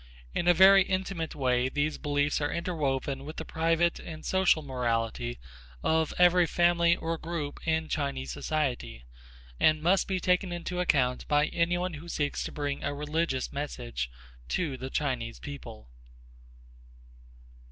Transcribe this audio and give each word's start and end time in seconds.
In 0.33 0.47
a 0.47 0.53
very 0.55 0.81
intimate 0.81 1.35
way 1.35 1.69
these 1.69 1.99
beliefs 1.99 2.41
are 2.41 2.51
interwoven 2.51 3.23
with 3.23 3.37
the 3.37 3.45
private 3.45 3.99
and 3.99 4.25
social 4.25 4.63
morality 4.63 5.37
of 5.83 6.11
every 6.17 6.47
family 6.47 6.95
or 6.95 7.19
group 7.19 7.59
in 7.67 7.87
Chinese 7.87 8.31
society, 8.31 9.05
and 9.59 9.79
must 9.83 10.07
be 10.07 10.19
taken 10.19 10.51
into 10.51 10.79
account 10.79 11.27
by 11.27 11.49
any 11.49 11.77
one 11.77 11.93
who 11.93 12.09
seeks 12.09 12.43
to 12.45 12.51
bring 12.51 12.83
a 12.83 12.95
religious 12.95 13.53
message 13.53 14.09
to 14.47 14.75
the 14.75 14.89
Chinese 14.89 15.39
people. 15.39 15.87